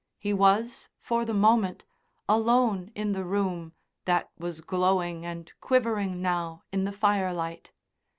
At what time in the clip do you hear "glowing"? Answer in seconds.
4.61-5.27